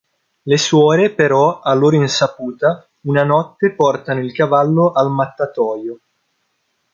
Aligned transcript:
Le 0.45 0.57
suore 0.57 1.11
però, 1.13 1.59
a 1.59 1.71
loro 1.75 1.95
insaputa, 1.95 2.83
una 3.01 3.23
notte 3.23 3.69
portano 3.75 4.19
il 4.21 4.31
cavallo 4.33 4.93
al 4.93 5.11
mattatoio. 5.11 5.99